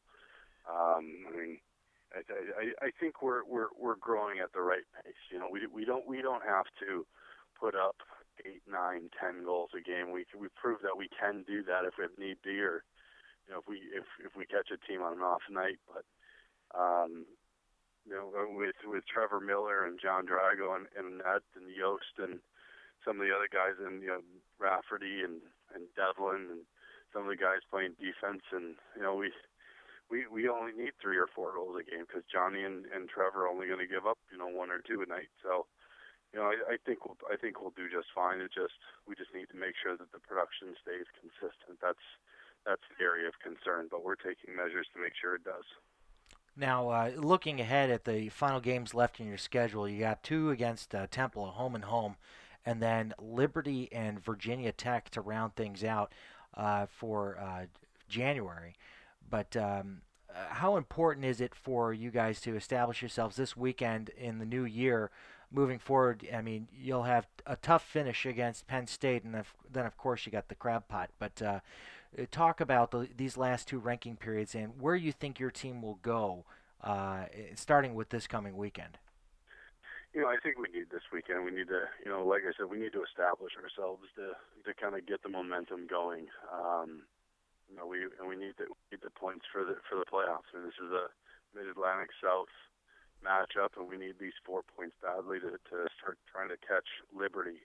um, 0.71 1.27
I 1.27 1.31
mean 1.35 1.59
I, 2.15 2.21
I, 2.57 2.87
I 2.87 2.91
think 3.01 3.23
we're 3.23 3.45
we're 3.45 3.69
we're 3.79 3.97
growing 4.01 4.39
at 4.41 4.53
the 4.53 4.61
right 4.61 4.87
pace. 5.05 5.23
You 5.31 5.39
know, 5.39 5.49
we 5.51 5.67
we 5.67 5.85
don't 5.85 6.07
we 6.07 6.23
don't 6.23 6.45
have 6.45 6.67
to 6.81 7.07
put 7.59 7.75
up 7.75 7.97
eight, 8.47 8.63
nine, 8.71 9.11
ten 9.19 9.45
goals 9.45 9.71
a 9.77 9.83
game. 9.83 10.11
We 10.11 10.25
we 10.39 10.49
prove 10.57 10.81
that 10.83 10.97
we 10.97 11.09
can 11.09 11.45
do 11.47 11.63
that 11.65 11.85
if 11.85 11.95
we 11.99 12.09
need 12.17 12.39
be, 12.43 12.61
or 12.61 12.85
you 13.47 13.53
know, 13.53 13.61
if 13.61 13.69
we 13.69 13.77
if 13.93 14.07
if 14.25 14.37
we 14.37 14.47
catch 14.47 14.71
a 14.73 14.81
team 14.87 15.03
on 15.03 15.15
an 15.15 15.27
off 15.27 15.43
night. 15.51 15.79
But 15.85 16.05
um, 16.79 17.27
you 18.07 18.15
know, 18.15 18.31
with 18.57 18.77
with 18.87 19.05
Trevor 19.07 19.41
Miller 19.41 19.85
and 19.85 20.01
John 20.01 20.25
Drago 20.25 20.77
and 20.77 20.87
and 20.97 21.19
Ned 21.19 21.45
and 21.57 21.69
Yost 21.69 22.17
and 22.19 22.41
some 23.05 23.21
of 23.21 23.27
the 23.27 23.35
other 23.35 23.49
guys 23.53 23.77
and 23.85 24.03
you 24.03 24.09
know 24.09 24.23
Rafferty 24.59 25.21
and 25.23 25.41
and 25.75 25.85
Devlin 25.95 26.49
and 26.51 26.65
some 27.13 27.23
of 27.23 27.29
the 27.29 27.37
guys 27.37 27.65
playing 27.71 27.97
defense 28.01 28.43
and 28.53 28.77
you 28.97 29.03
know 29.03 29.15
we 29.15 29.33
we 30.11 30.27
we 30.27 30.49
only 30.49 30.73
need 30.73 30.97
three 31.01 31.17
or 31.17 31.29
four 31.29 31.53
goals 31.55 31.77
a 31.77 31.85
game 31.85 32.05
because 32.09 32.25
Johnny 32.33 32.65
and, 32.65 32.87
and 32.93 33.09
Trevor 33.09 33.45
are 33.45 33.53
only 33.53 33.69
going 33.69 33.81
to 33.81 33.89
give 33.89 34.07
up 34.07 34.19
you 34.33 34.39
know 34.39 34.49
one 34.49 34.71
or 34.71 34.81
two 34.81 35.05
a 35.05 35.09
night. 35.09 35.29
So, 35.45 35.67
you 36.33 36.41
know, 36.41 36.49
I, 36.49 36.75
I 36.75 36.77
think 36.85 37.05
we'll 37.05 37.21
I 37.31 37.37
think 37.37 37.61
we'll 37.61 37.77
do 37.77 37.89
just 37.93 38.09
fine. 38.15 38.41
It 38.41 38.53
just 38.53 38.81
we 39.07 39.15
just 39.15 39.35
need 39.37 39.53
to 39.53 39.59
make 39.61 39.77
sure 39.77 39.97
that 39.97 40.13
the 40.13 40.21
production 40.21 40.73
stays 40.81 41.09
consistent. 41.21 41.79
That's 41.81 42.05
that's 42.65 42.85
the 42.97 43.05
area 43.05 43.29
of 43.29 43.37
concern, 43.41 43.89
but 43.91 44.05
we're 44.05 44.19
taking 44.19 44.57
measures 44.57 44.89
to 44.95 45.01
make 45.01 45.13
sure 45.15 45.37
it 45.37 45.45
does. 45.45 45.65
Now, 46.57 46.89
uh, 46.89 47.11
looking 47.17 47.61
ahead 47.61 47.89
at 47.89 48.05
the 48.05 48.31
final 48.31 48.59
games 48.59 48.93
left 48.93 49.21
in 49.21 49.29
your 49.29 49.39
schedule, 49.39 49.89
you 49.89 50.01
got 50.01 50.25
two 50.25 50.51
against 50.51 50.93
uh, 50.93 51.07
Temple, 51.09 51.47
a 51.47 51.51
home 51.53 51.77
and 51.77 51.85
home, 51.85 52.17
and 52.67 52.83
then 52.83 53.15
Liberty 53.21 53.89
and 53.93 54.19
Virginia 54.19 54.73
Tech 54.73 55.09
to 55.11 55.21
round 55.21 55.55
things 55.55 55.85
out 55.85 56.13
uh, 56.55 56.87
for 56.87 57.39
uh, 57.39 57.67
January. 58.09 58.75
But 59.29 59.57
um, 59.57 60.03
how 60.33 60.77
important 60.77 61.27
is 61.27 61.41
it 61.41 61.55
for 61.55 61.93
you 61.93 62.11
guys 62.11 62.41
to 62.43 62.57
establish 62.57 63.03
yourselves 63.03 63.37
this 63.37 63.57
weekend 63.57 64.11
in 64.11 64.39
the 64.39 64.45
new 64.45 64.65
year? 64.65 65.11
Moving 65.51 65.79
forward, 65.79 66.27
I 66.35 66.43
mean, 66.43 66.69
you'll 66.73 67.05
have 67.05 67.27
a 67.47 67.57
tough 67.57 67.83
finish 67.83 68.27
against 68.27 68.67
Penn 68.67 68.87
State, 68.87 69.25
and 69.25 69.45
then 69.73 69.87
of 69.87 69.97
course 69.97 70.27
you 70.27 70.33
got 70.33 70.49
the 70.49 70.55
crab 70.55 70.89
pot. 70.89 71.11
But 71.19 71.41
uh, 71.41 71.61
talk 72.31 72.61
about 72.61 72.91
the, 72.91 73.09
these 73.17 73.37
last 73.39 73.67
two 73.67 73.79
ranking 73.79 74.17
periods 74.17 74.55
and 74.55 74.81
where 74.81 74.97
you 74.97 75.11
think 75.11 75.41
your 75.41 75.51
team 75.51 75.81
will 75.81 75.99
go, 76.03 76.45
uh, 76.85 77.25
starting 77.55 77.95
with 77.95 78.11
this 78.11 78.27
coming 78.27 78.57
weekend 78.57 78.99
you 80.15 80.23
know, 80.23 80.29
I 80.29 80.37
think 80.43 80.57
we 80.59 80.67
need 80.73 80.91
this 80.91 81.05
weekend. 81.13 81.45
We 81.45 81.51
need 81.51 81.69
to, 81.69 81.85
you 82.05 82.11
know, 82.11 82.25
like 82.25 82.43
I 82.43 82.53
said, 82.57 82.71
we 82.71 82.79
need 82.79 82.93
to 82.93 83.05
establish 83.05 83.53
ourselves 83.55 84.03
to 84.17 84.33
to 84.65 84.75
kind 84.75 84.95
of 84.95 85.07
get 85.07 85.23
the 85.23 85.29
momentum 85.29 85.87
going. 85.87 86.27
Um, 86.53 87.03
you 87.69 87.77
know, 87.77 87.87
we 87.87 88.05
and 88.05 88.27
we 88.27 88.37
need 88.37 88.57
to 88.59 88.67
need 88.91 89.05
the 89.05 89.13
points 89.13 89.45
for 89.53 89.65
the 89.65 89.77
for 89.87 90.01
the 90.01 90.09
playoffs. 90.09 90.49
And 90.57 90.65
this 90.65 90.81
is 90.81 90.91
a 90.91 91.13
Mid 91.53 91.69
Atlantic 91.69 92.11
South 92.21 92.51
matchup, 93.21 93.77
and 93.77 93.89
we 93.89 94.01
need 94.01 94.17
these 94.19 94.37
four 94.43 94.65
points 94.65 94.97
badly 95.05 95.39
to 95.41 95.61
to 95.71 95.77
start 96.01 96.17
trying 96.29 96.49
to 96.49 96.59
catch 96.65 96.89
Liberty. 97.13 97.63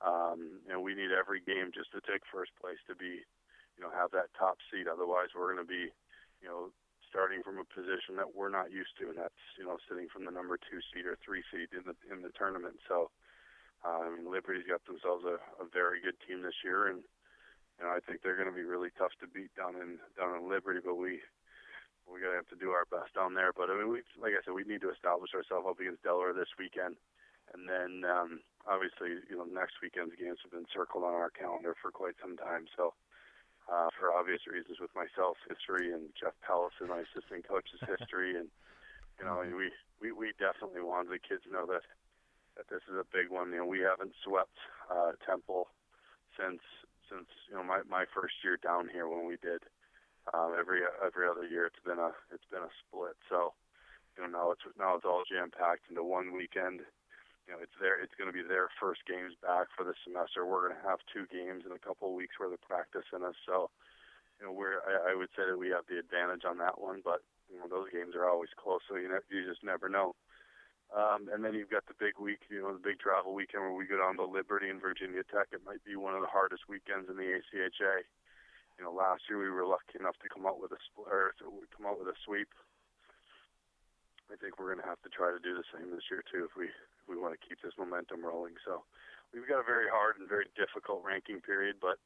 Um, 0.00 0.62
and 0.70 0.82
we 0.82 0.94
need 0.94 1.10
every 1.10 1.42
game 1.42 1.74
just 1.74 1.90
to 1.90 2.00
take 2.06 2.22
first 2.30 2.54
place 2.62 2.78
to 2.86 2.94
be, 2.94 3.26
you 3.74 3.82
know, 3.82 3.90
have 3.90 4.14
that 4.14 4.30
top 4.38 4.62
seed. 4.70 4.86
Otherwise, 4.86 5.34
we're 5.34 5.50
going 5.50 5.64
to 5.64 5.66
be, 5.66 5.90
you 6.38 6.46
know, 6.46 6.70
starting 7.10 7.42
from 7.42 7.58
a 7.58 7.66
position 7.66 8.14
that 8.14 8.30
we're 8.30 8.52
not 8.52 8.70
used 8.70 8.94
to, 9.00 9.10
and 9.10 9.18
that's 9.18 9.42
you 9.58 9.66
know 9.66 9.76
sitting 9.90 10.06
from 10.06 10.24
the 10.24 10.30
number 10.30 10.56
two 10.56 10.78
seed 10.92 11.08
or 11.08 11.18
three 11.18 11.42
seed 11.50 11.72
in 11.74 11.82
the 11.84 11.96
in 12.12 12.22
the 12.22 12.32
tournament. 12.38 12.78
So, 12.86 13.10
uh, 13.82 14.06
I 14.06 14.08
mean, 14.12 14.30
Liberty's 14.30 14.68
got 14.68 14.84
themselves 14.86 15.24
a, 15.26 15.42
a 15.58 15.66
very 15.66 15.98
good 15.98 16.16
team 16.22 16.46
this 16.46 16.62
year, 16.62 16.86
and 16.86 17.02
you 17.78 17.86
know 17.86 17.94
I 17.94 18.02
think 18.02 18.20
they're 18.20 18.36
going 18.36 18.50
to 18.50 18.54
be 18.54 18.66
really 18.66 18.90
tough 18.98 19.14
to 19.22 19.30
beat 19.30 19.54
down 19.54 19.78
in 19.78 20.02
down 20.18 20.34
in 20.34 20.50
Liberty. 20.50 20.82
But 20.82 20.98
we 20.98 21.22
we're 22.08 22.24
going 22.24 22.32
to 22.32 22.42
have 22.42 22.52
to 22.52 22.58
do 22.58 22.72
our 22.72 22.88
best 22.88 23.12
down 23.12 23.36
there. 23.36 23.52
But 23.52 23.70
I 23.70 23.78
mean, 23.78 23.92
we 23.92 24.02
like 24.18 24.34
I 24.34 24.42
said, 24.42 24.56
we 24.56 24.64
need 24.66 24.82
to 24.82 24.90
establish 24.90 25.36
ourselves 25.36 25.68
up 25.68 25.78
against 25.78 26.02
Delaware 26.02 26.32
this 26.32 26.50
weekend, 26.58 26.96
and 27.54 27.68
then 27.68 28.02
um, 28.08 28.40
obviously 28.66 29.22
you 29.30 29.36
know 29.38 29.46
next 29.46 29.78
weekend's 29.78 30.18
games 30.18 30.42
have 30.42 30.52
been 30.52 30.68
circled 30.72 31.04
on 31.06 31.14
our 31.14 31.30
calendar 31.30 31.76
for 31.78 31.94
quite 31.94 32.18
some 32.18 32.34
time. 32.36 32.66
So 32.74 32.96
uh, 33.68 33.92
for 33.94 34.10
obvious 34.10 34.48
reasons 34.48 34.80
with 34.80 34.92
myself 34.96 35.36
history 35.46 35.92
and 35.92 36.08
Jeff 36.16 36.34
Pallison, 36.40 36.88
my 36.88 37.04
assistant 37.04 37.44
coach's 37.44 37.84
history, 37.92 38.34
and 38.34 38.48
you 39.20 39.24
know 39.28 39.44
we 39.44 39.70
we 40.00 40.10
we 40.10 40.32
definitely 40.40 40.82
want 40.82 41.12
the 41.12 41.20
kids 41.20 41.44
to 41.44 41.52
know 41.52 41.68
that 41.68 41.84
that 42.56 42.66
this 42.72 42.82
is 42.88 42.96
a 42.96 43.06
big 43.12 43.28
one. 43.28 43.52
You 43.52 43.62
know 43.62 43.68
we 43.68 43.84
haven't 43.84 44.16
swept 44.24 44.56
uh, 44.88 45.12
Temple 45.22 45.68
since 46.34 46.64
since 47.10 47.28
you 47.48 47.56
know 47.56 47.64
my 47.64 47.80
my 47.88 48.04
first 48.14 48.34
year 48.44 48.56
down 48.56 48.88
here 48.92 49.08
when 49.08 49.26
we 49.26 49.36
did. 49.40 49.64
Um, 50.34 50.52
every 50.58 50.84
every 51.00 51.24
other 51.24 51.48
year 51.48 51.64
it's 51.66 51.80
been 51.84 51.98
a 51.98 52.12
it's 52.32 52.44
been 52.52 52.62
a 52.62 52.74
split. 52.84 53.16
So 53.28 53.52
you 54.16 54.22
know 54.22 54.30
now 54.30 54.50
it's 54.52 54.64
now 54.78 54.96
it's 54.96 55.04
all 55.04 55.24
jam 55.24 55.50
packed 55.50 55.88
into 55.88 56.04
one 56.04 56.36
weekend 56.36 56.84
you 57.48 57.56
know, 57.56 57.64
it's 57.64 57.72
their 57.80 57.96
it's 57.96 58.12
going 58.20 58.28
to 58.28 58.36
be 58.36 58.44
their 58.44 58.68
first 58.76 59.08
games 59.08 59.32
back 59.40 59.72
for 59.72 59.80
the 59.80 59.96
semester. 60.04 60.44
We're 60.44 60.68
going 60.68 60.76
to 60.76 60.84
have 60.84 61.00
two 61.08 61.24
games 61.32 61.64
in 61.64 61.72
a 61.72 61.80
couple 61.80 62.12
of 62.12 62.20
weeks 62.20 62.36
worth 62.36 62.52
of 62.52 62.60
practice 62.60 63.08
in 63.16 63.24
us. 63.24 63.40
So, 63.48 63.72
you 64.36 64.44
know, 64.44 64.52
we're 64.52 64.84
I, 64.84 65.10
I 65.10 65.12
would 65.16 65.32
say 65.32 65.48
that 65.48 65.56
we 65.56 65.72
have 65.72 65.88
the 65.88 65.96
advantage 65.96 66.44
on 66.44 66.60
that 66.60 66.76
one, 66.76 67.00
but 67.00 67.24
you 67.48 67.56
know, 67.56 67.64
those 67.64 67.88
games 67.88 68.12
are 68.12 68.28
always 68.28 68.52
close, 68.52 68.84
so 68.84 69.00
you 69.00 69.08
know, 69.08 69.24
you 69.32 69.48
just 69.48 69.64
never 69.64 69.88
know. 69.88 70.12
Um, 70.88 71.28
and 71.28 71.44
then 71.44 71.52
you've 71.52 71.68
got 71.68 71.84
the 71.84 71.98
big 72.00 72.16
week, 72.16 72.48
you 72.48 72.64
know, 72.64 72.72
the 72.72 72.80
big 72.80 72.96
travel 72.96 73.36
weekend 73.36 73.60
where 73.60 73.76
we 73.76 73.84
go 73.84 74.00
down 74.00 74.16
to 74.16 74.24
Liberty 74.24 74.72
and 74.72 74.80
Virginia 74.80 75.20
Tech. 75.20 75.52
It 75.52 75.60
might 75.60 75.84
be 75.84 76.00
one 76.00 76.16
of 76.16 76.24
the 76.24 76.32
hardest 76.32 76.64
weekends 76.64 77.12
in 77.12 77.20
the 77.20 77.28
ACHA. 77.28 78.08
You 78.80 78.86
know, 78.86 78.94
last 78.94 79.28
year 79.28 79.36
we 79.36 79.52
were 79.52 79.68
lucky 79.68 80.00
enough 80.00 80.16
to 80.24 80.32
come 80.32 80.48
out 80.48 80.62
with 80.62 80.72
a 80.72 80.80
or 80.96 81.36
to 81.42 81.44
come 81.76 81.84
out 81.84 82.00
with 82.00 82.08
a 82.08 82.16
sweep. 82.24 82.48
I 84.32 84.36
think 84.36 84.56
we're 84.56 84.72
going 84.72 84.84
to 84.84 84.88
have 84.88 85.00
to 85.04 85.12
try 85.12 85.32
to 85.32 85.40
do 85.40 85.56
the 85.56 85.66
same 85.72 85.92
this 85.92 86.08
year 86.08 86.24
too 86.24 86.48
if 86.48 86.52
we 86.56 86.68
if 86.68 87.04
we 87.08 87.16
want 87.16 87.36
to 87.36 87.40
keep 87.40 87.60
this 87.60 87.76
momentum 87.76 88.24
rolling. 88.24 88.56
So 88.64 88.84
we've 89.32 89.48
got 89.48 89.60
a 89.60 89.66
very 89.66 89.88
hard 89.92 90.20
and 90.20 90.28
very 90.28 90.48
difficult 90.56 91.04
ranking 91.04 91.40
period, 91.40 91.80
but 91.80 92.00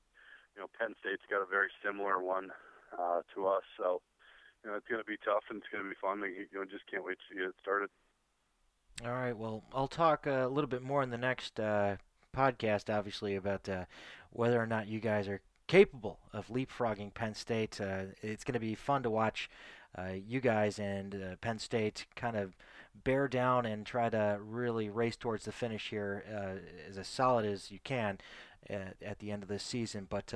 you 0.54 0.62
know 0.62 0.70
Penn 0.74 0.98
State's 0.98 1.26
got 1.30 1.42
a 1.42 1.50
very 1.50 1.70
similar 1.82 2.18
one 2.18 2.50
uh, 2.94 3.22
to 3.34 3.46
us. 3.46 3.66
So 3.78 4.02
you 4.62 4.70
know 4.70 4.78
it's 4.78 4.90
going 4.90 5.02
to 5.02 5.06
be 5.06 5.20
tough 5.22 5.46
and 5.50 5.62
it's 5.62 5.70
going 5.70 5.86
to 5.86 5.92
be 5.92 5.98
fun. 6.02 6.22
You 6.24 6.50
know 6.50 6.66
just 6.66 6.88
can't 6.90 7.06
wait 7.06 7.18
to 7.20 7.26
see 7.30 7.42
it 7.42 7.54
started. 7.62 7.90
All 9.04 9.12
right. 9.12 9.37
Well, 9.37 9.64
I'll 9.75 9.88
talk 9.88 10.26
a 10.26 10.47
little 10.47 10.68
bit 10.68 10.82
more 10.82 11.02
in 11.02 11.11
the 11.11 11.18
next 11.18 11.59
uh, 11.59 11.97
podcast, 12.37 12.88
obviously, 12.88 13.35
about 13.35 13.68
uh, 13.68 13.87
whether 14.30 14.62
or 14.62 14.66
not 14.66 14.87
you 14.87 15.00
guys 15.00 15.26
are 15.26 15.40
capable 15.66 16.21
of 16.32 16.47
leapfrogging 16.47 17.12
Penn 17.12 17.35
State. 17.35 17.80
Uh, 17.80 18.04
it's 18.23 18.44
going 18.44 18.54
to 18.54 18.61
be 18.61 18.76
fun 18.76 19.02
to 19.02 19.11
watch 19.11 19.50
uh, 19.99 20.12
you 20.25 20.40
guys 20.40 20.78
and 20.78 21.16
uh, 21.16 21.37
Penn 21.40 21.59
State 21.59 22.06
kind 22.14 22.37
of 22.37 22.56
bear 23.02 23.26
down 23.26 23.66
and 23.66 23.85
try 23.85 24.09
to 24.09 24.38
really 24.40 24.88
race 24.88 25.16
towards 25.16 25.47
the 25.47 25.52
finish 25.52 25.88
here 25.90 26.25
uh, 26.32 26.88
as, 26.88 26.97
as 26.97 27.09
solid 27.09 27.44
as 27.44 27.73
you 27.73 27.80
can 27.82 28.18
at, 28.71 28.94
at, 29.04 29.18
the 29.18 29.32
end 29.32 29.42
of 29.42 29.49
this 29.49 29.64
season. 29.64 30.06
But 30.09 30.32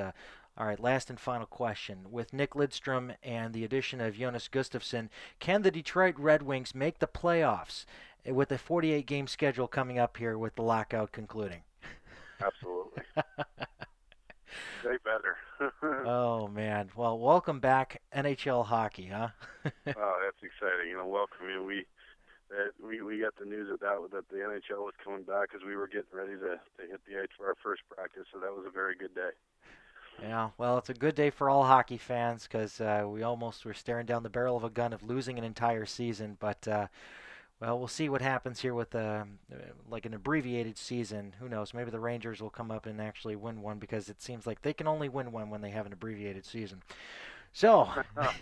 all 0.58 0.66
right, 0.66 0.80
last 0.80 1.08
and 1.08 1.20
final 1.20 1.46
question. 1.46 2.06
With 2.10 2.32
Nick 2.32 2.54
Lidstrom 2.54 3.14
and 3.22 3.54
the 3.54 3.62
addition 3.62 4.00
of 4.00 4.16
Jonas 4.16 4.48
Gustavsson, 4.50 5.08
can 5.38 5.62
the 5.62 5.70
Detroit 5.70 6.18
Red 6.18 6.42
Wings 6.42 6.74
make 6.74 6.98
the 6.98 7.06
playoffs 7.06 7.84
with 8.28 8.52
a 8.52 8.58
48 8.58 9.06
game 9.06 9.26
schedule 9.26 9.68
coming 9.68 9.98
up 9.98 10.16
here 10.16 10.38
with 10.38 10.54
the 10.56 10.62
lockout 10.62 11.12
concluding? 11.12 11.62
Absolutely. 12.40 13.02
They 14.84 14.96
better. 15.04 15.36
oh 16.06 16.48
man! 16.48 16.90
Well, 16.96 17.18
welcome 17.18 17.60
back 17.60 18.00
NHL 18.14 18.64
hockey, 18.64 19.06
huh? 19.06 19.28
oh, 19.64 19.70
that's 19.74 20.42
exciting. 20.42 20.90
You 20.90 20.98
know, 20.98 21.06
welcome. 21.06 21.48
You 21.50 21.64
we 21.64 21.86
that 22.50 22.70
we 22.82 23.02
we 23.02 23.20
got 23.20 23.34
the 23.36 23.46
news 23.46 23.70
of 23.70 23.80
that 23.80 23.98
that 24.12 24.28
the 24.28 24.36
NHL 24.36 24.84
was 24.84 24.94
coming 25.02 25.24
back 25.24 25.48
as 25.54 25.62
we 25.66 25.76
were 25.76 25.88
getting 25.88 26.12
ready 26.12 26.34
to 26.34 26.60
to 26.78 26.90
hit 26.90 27.00
the 27.08 27.20
ice 27.20 27.28
for 27.36 27.46
our 27.46 27.56
first 27.62 27.82
practice. 27.90 28.24
So 28.32 28.38
that 28.38 28.52
was 28.52 28.64
a 28.66 28.70
very 28.70 28.94
good 28.94 29.14
day. 29.14 29.30
Yeah, 30.22 30.50
well, 30.56 30.78
it's 30.78 30.88
a 30.88 30.94
good 30.94 31.14
day 31.14 31.30
for 31.30 31.50
all 31.50 31.64
hockey 31.64 31.98
fans 31.98 32.44
because 32.44 32.80
uh, 32.80 33.04
we 33.06 33.22
almost 33.22 33.64
were 33.64 33.74
staring 33.74 34.06
down 34.06 34.22
the 34.22 34.30
barrel 34.30 34.56
of 34.56 34.64
a 34.64 34.70
gun 34.70 34.92
of 34.92 35.02
losing 35.02 35.38
an 35.38 35.44
entire 35.44 35.86
season, 35.86 36.36
but. 36.40 36.66
Uh, 36.66 36.86
well, 37.60 37.78
we'll 37.78 37.88
see 37.88 38.08
what 38.08 38.20
happens 38.20 38.60
here 38.60 38.74
with 38.74 38.94
uh, 38.94 39.24
like 39.88 40.04
an 40.04 40.12
abbreviated 40.12 40.76
season. 40.76 41.34
Who 41.40 41.48
knows? 41.48 41.72
Maybe 41.72 41.90
the 41.90 42.00
Rangers 42.00 42.42
will 42.42 42.50
come 42.50 42.70
up 42.70 42.84
and 42.84 43.00
actually 43.00 43.36
win 43.36 43.62
one 43.62 43.78
because 43.78 44.08
it 44.08 44.20
seems 44.20 44.46
like 44.46 44.62
they 44.62 44.74
can 44.74 44.86
only 44.86 45.08
win 45.08 45.32
one 45.32 45.48
when 45.48 45.62
they 45.62 45.70
have 45.70 45.86
an 45.86 45.92
abbreviated 45.92 46.44
season. 46.44 46.82
So, 47.52 47.88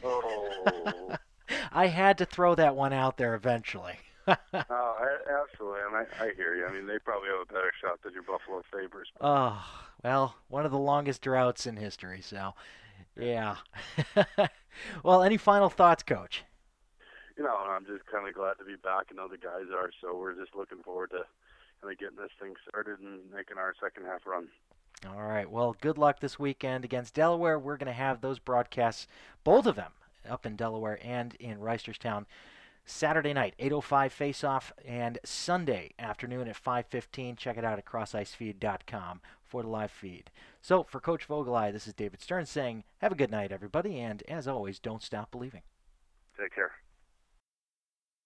oh. 0.03 1.17
I 1.73 1.87
had 1.87 2.19
to 2.19 2.27
throw 2.27 2.57
that 2.57 2.75
one 2.75 2.93
out 2.93 3.17
there 3.17 3.35
eventually. 3.35 3.95
oh, 4.27 4.37
absolutely, 4.53 5.81
and 5.87 5.97
I, 5.97 6.25
I 6.25 6.33
hear 6.35 6.57
you. 6.57 6.67
I 6.67 6.73
mean, 6.73 6.87
they 6.87 6.99
probably 6.99 7.29
have 7.29 7.49
a 7.49 7.53
better 7.53 7.73
shot 7.81 8.03
than 8.03 8.15
your 8.15 8.23
Buffalo 8.23 8.63
Sabres. 8.73 9.09
Oh, 9.21 9.65
well, 10.03 10.35
one 10.49 10.65
of 10.65 10.73
the 10.73 10.79
longest 10.79 11.23
droughts 11.23 11.67
in 11.67 11.77
history. 11.77 12.21
So, 12.23 12.55
yeah. 13.17 13.57
well, 15.05 15.23
any 15.23 15.37
final 15.37 15.69
thoughts, 15.69 16.03
Coach? 16.03 16.43
You 17.37 17.45
know, 17.45 17.57
I'm 17.57 17.87
just 17.87 18.07
kind 18.07 18.29
of 18.29 18.35
glad 18.35 18.55
to 18.59 18.65
be 18.65 18.77
back, 18.77 19.07
and 19.11 19.19
other 19.19 19.37
guys 19.37 19.67
are. 19.75 19.91
So 20.01 20.17
we're 20.17 20.35
just 20.35 20.55
looking 20.55 20.83
forward 20.83 21.11
to 21.11 21.25
kind 21.81 21.93
of 21.93 21.99
getting 21.99 22.17
this 22.17 22.31
thing 22.41 22.55
started 22.69 23.01
and 23.01 23.31
making 23.33 23.59
our 23.59 23.75
second 23.83 24.05
half 24.07 24.27
run. 24.27 24.49
All 25.07 25.23
right. 25.23 25.51
Well, 25.51 25.77
good 25.81 25.99
luck 25.99 26.21
this 26.21 26.39
weekend 26.39 26.85
against 26.85 27.15
Delaware. 27.15 27.59
We're 27.59 27.77
going 27.77 27.87
to 27.87 27.93
have 27.93 28.21
those 28.21 28.39
broadcasts, 28.39 29.07
both 29.43 29.67
of 29.67 29.77
them, 29.77 29.93
up 30.29 30.47
in 30.47 30.57
Delaware 30.57 30.99
and 31.03 31.35
in 31.35 31.59
Reisterstown. 31.59 32.25
Saturday 32.87 33.33
night, 33.33 33.55
8:05 33.59 34.13
face-off, 34.13 34.73
and 34.85 35.19
Sunday 35.25 35.93
afternoon 35.99 36.49
at 36.49 36.57
5:15. 36.57 37.37
Check 37.37 37.57
it 37.57 37.65
out 37.65 37.79
at 37.79 37.87
crossicefeed.com 37.87 39.21
for 39.43 39.63
the 39.63 39.69
live 39.69 39.91
feed. 39.91 40.31
So, 40.61 40.83
for 40.83 41.01
Coach 41.01 41.27
Vogelai, 41.27 41.73
this 41.73 41.87
is 41.87 41.95
David 41.95 42.21
Stern 42.21 42.47
saying, 42.47 42.85
"Have 42.99 43.13
a 43.13 43.17
good 43.17 43.31
night, 43.31 43.53
everybody, 43.53 44.01
and 44.01 44.23
as 44.25 44.47
always, 44.47 44.79
don't 44.79 45.03
stop 45.03 45.31
believing." 45.31 45.63
Take 46.39 46.55
care. 46.55 46.73